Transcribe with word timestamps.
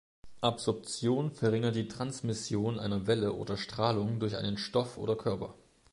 Absorption 0.41 1.29
verringert 1.31 1.75
die 1.75 1.87
Transmission 1.87 2.79
einer 2.79 3.05
Welle 3.05 3.33
oder 3.33 3.55
Strahlung 3.55 4.19
durch 4.19 4.35
einen 4.35 4.57
Stoff 4.57 4.97
oder 4.97 5.15
Körper. 5.15 5.53